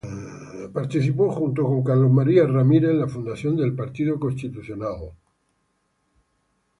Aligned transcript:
Participó 0.73 1.29
junto 1.29 1.61
con 1.61 1.83
Carlos 1.83 2.09
María 2.09 2.47
Ramírez 2.47 2.89
en 2.89 3.01
la 3.01 3.07
fundación 3.07 3.55
del 3.55 3.75
Partido 3.75 4.19
Constitucional. 4.19 5.11